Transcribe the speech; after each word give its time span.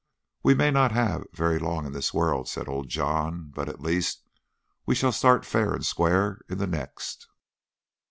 "We 0.41 0.55
may 0.55 0.71
not 0.71 0.91
have 0.93 1.25
very 1.31 1.59
long 1.59 1.85
in 1.85 1.91
this 1.91 2.11
world," 2.11 2.49
said 2.49 2.67
old 2.67 2.89
John, 2.89 3.51
"but 3.53 3.69
at 3.69 3.81
least 3.83 4.23
we 4.83 4.95
shall 4.95 5.11
start 5.11 5.45
fair 5.45 5.75
and 5.75 5.85
square 5.85 6.41
in 6.49 6.57
the 6.57 6.65
next." 6.65 7.27